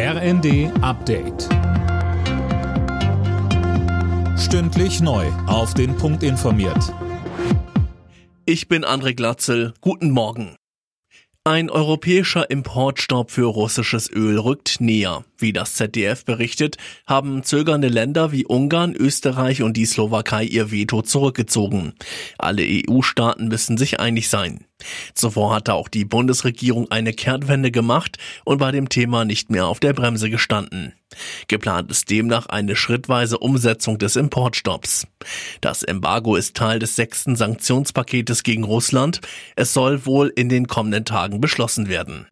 [0.00, 1.48] RND Update.
[4.38, 5.26] Stündlich neu.
[5.48, 6.94] Auf den Punkt informiert.
[8.44, 9.74] Ich bin André Glatzel.
[9.80, 10.54] Guten Morgen.
[11.42, 15.24] Ein europäischer Importstopp für russisches Öl rückt näher.
[15.40, 21.02] Wie das ZDF berichtet, haben zögernde Länder wie Ungarn, Österreich und die Slowakei ihr Veto
[21.02, 21.92] zurückgezogen.
[22.38, 24.64] Alle EU-Staaten müssen sich einig sein.
[25.14, 29.78] Zuvor hatte auch die Bundesregierung eine Kehrtwende gemacht und bei dem Thema nicht mehr auf
[29.78, 30.92] der Bremse gestanden.
[31.46, 35.06] Geplant ist demnach eine schrittweise Umsetzung des Importstopps.
[35.60, 39.20] Das Embargo ist Teil des sechsten Sanktionspaketes gegen Russland.
[39.54, 42.26] Es soll wohl in den kommenden Tagen beschlossen werden.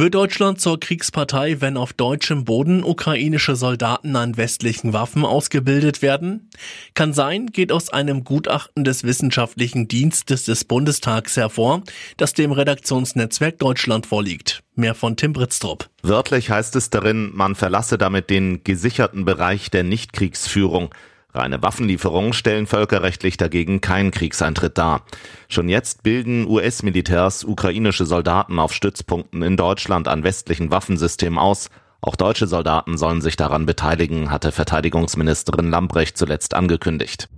[0.00, 6.48] Wird Deutschland zur Kriegspartei, wenn auf deutschem Boden ukrainische Soldaten an westlichen Waffen ausgebildet werden?
[6.94, 11.82] Kann sein, geht aus einem Gutachten des Wissenschaftlichen Dienstes des Bundestags hervor,
[12.16, 14.62] das dem Redaktionsnetzwerk Deutschland vorliegt.
[14.74, 15.90] Mehr von Tim Britztrup.
[16.02, 20.94] Wörtlich heißt es darin, man verlasse damit den gesicherten Bereich der Nichtkriegsführung.
[21.32, 25.02] Reine Waffenlieferungen stellen völkerrechtlich dagegen keinen Kriegseintritt dar.
[25.48, 31.70] Schon jetzt bilden US-Militärs ukrainische Soldaten auf Stützpunkten in Deutschland an westlichen Waffensystemen aus.
[32.00, 37.28] Auch deutsche Soldaten sollen sich daran beteiligen, hatte Verteidigungsministerin Lambrecht zuletzt angekündigt.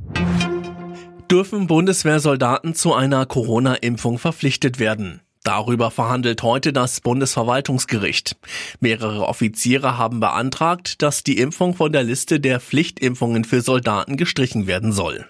[1.30, 5.22] Dürfen Bundeswehrsoldaten zu einer Corona-Impfung verpflichtet werden?
[5.44, 8.36] Darüber verhandelt heute das Bundesverwaltungsgericht.
[8.80, 14.66] Mehrere Offiziere haben beantragt, dass die Impfung von der Liste der Pflichtimpfungen für Soldaten gestrichen
[14.66, 15.26] werden soll.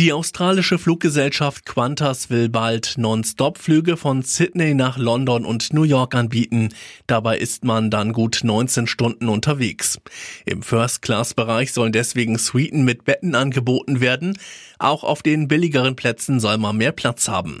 [0.00, 6.70] Die australische Fluggesellschaft Qantas will bald Non-Stop-Flüge von Sydney nach London und New York anbieten.
[7.06, 10.00] Dabei ist man dann gut 19 Stunden unterwegs.
[10.46, 14.38] Im First-Class-Bereich sollen deswegen Suiten mit Betten angeboten werden.
[14.78, 17.60] Auch auf den billigeren Plätzen soll man mehr Platz haben.